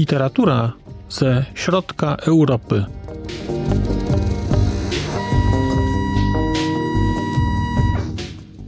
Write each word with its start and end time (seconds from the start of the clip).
Literatura 0.00 0.72
ze 1.08 1.44
środka 1.54 2.16
Europy. 2.16 2.84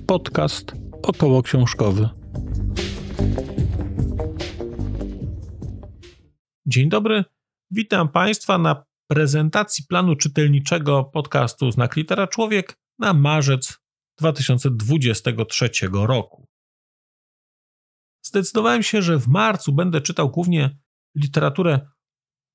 Podcast 0.06 0.72
około 1.02 1.42
książkowy. 1.42 2.08
Dzień 6.66 6.88
dobry. 6.88 7.24
Witam 7.70 8.08
Państwa 8.08 8.58
na 8.58 8.84
prezentacji 9.06 9.84
planu 9.88 10.16
czytelniczego 10.16 11.04
podcastu 11.04 11.70
Znak 11.70 11.96
Litera 11.96 12.26
Człowiek 12.26 12.78
na 12.98 13.14
marzec 13.14 13.78
2023 14.18 15.70
roku. 15.92 16.46
Zdecydowałem 18.22 18.82
się, 18.82 19.02
że 19.02 19.18
w 19.18 19.28
marcu 19.28 19.72
będę 19.72 20.00
czytał 20.00 20.30
głównie 20.30 20.81
literaturę 21.14 21.80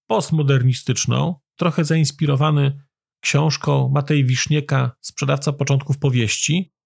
postmodernistyczną, 0.08 1.36
trochę 1.56 1.86
zainspirowany 1.86 2.82
książką 3.22 3.90
Matej 3.90 4.26
Wisznieka, 4.26 4.92
Sprzedawca 5.02 5.54
początków 5.54 5.98
powieści, 5.98 6.78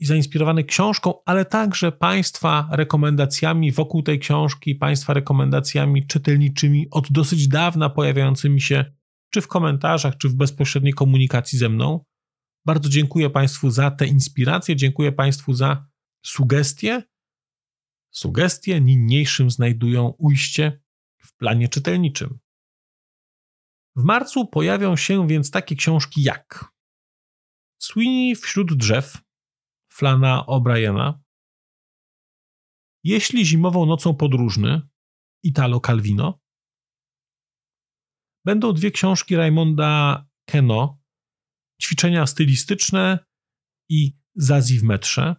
i 0.00 0.06
zainspirowany 0.06 0.64
książką, 0.64 1.14
ale 1.26 1.44
także 1.44 1.92
Państwa 1.92 2.68
rekomendacjami 2.72 3.72
wokół 3.72 4.02
tej 4.02 4.18
książki, 4.18 4.74
Państwa 4.74 5.14
rekomendacjami 5.14 6.06
czytelniczymi 6.06 6.86
od 6.90 7.12
dosyć 7.12 7.48
dawna 7.48 7.90
pojawiającymi 7.90 8.60
się 8.60 8.84
czy 9.30 9.40
w 9.40 9.48
komentarzach, 9.48 10.16
czy 10.16 10.28
w 10.28 10.34
bezpośredniej 10.34 10.92
komunikacji 10.92 11.58
ze 11.58 11.68
mną. 11.68 12.04
Bardzo 12.66 12.88
dziękuję 12.88 13.30
Państwu 13.30 13.70
za 13.70 13.90
te 13.90 14.06
inspiracje, 14.06 14.76
dziękuję 14.76 15.12
Państwu 15.12 15.54
za 15.54 15.86
sugestie. 16.26 17.02
Sugestie 18.10 18.80
niniejszym 18.80 19.50
znajdują 19.50 20.14
ujście 20.18 20.80
w 21.18 21.36
planie 21.36 21.68
czytelniczym. 21.68 22.38
W 23.96 24.04
marcu 24.04 24.46
pojawią 24.46 24.96
się 24.96 25.28
więc 25.28 25.50
takie 25.50 25.76
książki 25.76 26.22
jak 26.22 26.64
Sweeney 27.78 28.36
wśród 28.36 28.74
drzew 28.74 29.18
Flana 29.92 30.44
O'Briena, 30.48 31.14
Jeśli 33.04 33.46
zimową 33.46 33.86
nocą 33.86 34.14
podróżny 34.14 34.88
Italo 35.42 35.80
Calvino, 35.80 36.40
będą 38.44 38.72
dwie 38.72 38.90
książki 38.90 39.36
Raymonda 39.36 40.26
Keno 40.44 40.98
Ćwiczenia 41.82 42.26
stylistyczne 42.26 43.18
i 43.90 44.18
Zazi 44.34 44.78
w 44.78 44.82
metrze. 44.82 45.36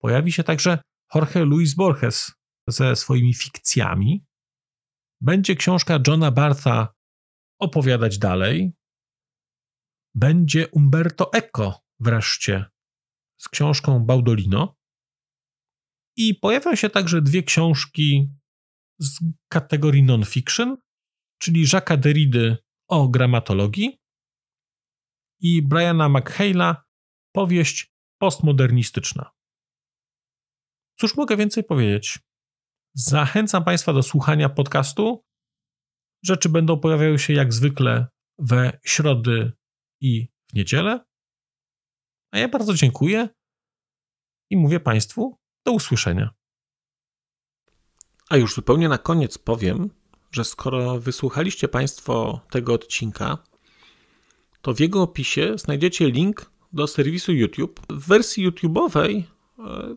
Pojawi 0.00 0.32
się 0.32 0.44
także 0.44 0.78
Jorge 1.14 1.44
Luis 1.44 1.74
Borges 1.74 2.37
ze 2.68 2.96
swoimi 2.96 3.34
fikcjami. 3.34 4.24
Będzie 5.20 5.56
książka 5.56 5.98
Johna 6.06 6.30
Bartha 6.30 6.94
opowiadać 7.60 8.18
dalej. 8.18 8.72
Będzie 10.14 10.68
Umberto 10.68 11.32
Eco 11.32 11.84
wreszcie 12.00 12.64
z 13.40 13.48
książką 13.48 14.04
Baudolino. 14.04 14.76
I 16.16 16.34
pojawią 16.34 16.74
się 16.74 16.90
także 16.90 17.22
dwie 17.22 17.42
książki 17.42 18.30
z 18.98 19.18
kategorii 19.48 20.02
non-fiction, 20.02 20.76
czyli 21.38 21.66
Jacques'a 21.66 21.96
Derrida 21.96 22.56
o 22.88 23.08
gramatologii 23.08 23.98
i 25.40 25.62
Briana 25.62 26.08
McHale'a 26.08 26.76
powieść 27.32 27.94
postmodernistyczna. 28.20 29.30
Cóż 30.98 31.16
mogę 31.16 31.36
więcej 31.36 31.64
powiedzieć? 31.64 32.18
Zachęcam 33.00 33.64
Państwa 33.64 33.92
do 33.92 34.02
słuchania 34.02 34.48
podcastu. 34.48 35.24
Rzeczy 36.22 36.48
będą 36.48 36.80
pojawiały 36.80 37.18
się 37.18 37.32
jak 37.32 37.52
zwykle 37.52 38.06
we 38.38 38.78
środy 38.84 39.52
i 40.00 40.28
w 40.48 40.54
niedzielę. 40.54 41.04
A 42.30 42.38
ja 42.38 42.48
bardzo 42.48 42.74
dziękuję 42.74 43.28
i 44.50 44.56
mówię 44.56 44.80
Państwu 44.80 45.38
do 45.64 45.72
usłyszenia. 45.72 46.30
A 48.28 48.36
już 48.36 48.54
zupełnie 48.54 48.88
na 48.88 48.98
koniec 48.98 49.38
powiem, 49.38 49.90
że 50.32 50.44
skoro 50.44 51.00
wysłuchaliście 51.00 51.68
Państwo 51.68 52.40
tego 52.50 52.72
odcinka, 52.72 53.38
to 54.62 54.74
w 54.74 54.80
jego 54.80 55.02
opisie 55.02 55.58
znajdziecie 55.58 56.10
link 56.10 56.50
do 56.72 56.86
serwisu 56.86 57.32
YouTube. 57.32 57.80
W 57.90 58.06
wersji 58.08 58.50
YouTube'owej 58.50 59.22
e, 59.58 59.96